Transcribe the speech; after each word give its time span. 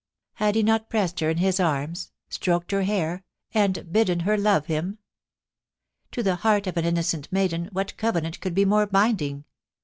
Had 0.33 0.55
he 0.55 0.63
not 0.63 0.89
pressed 0.89 1.19
her 1.19 1.29
in 1.29 1.37
his 1.37 1.59
arms, 1.59 2.11
stroked 2.27 2.71
her 2.71 2.81
hair, 2.81 3.23
and 3.53 3.93
bidden 3.93 4.21
her 4.21 4.35
love 4.35 4.65
him? 4.65 4.97
To 6.13 6.23
the 6.23 6.37
heart 6.37 6.65
of 6.65 6.75
an 6.75 6.85
innocent 6.85 7.31
maiden 7.31 7.69
what 7.71 7.95
covenant 7.97 8.39
could 8.41 8.55
be 8.55 8.65
more 8.65 8.87
binding 8.87 9.45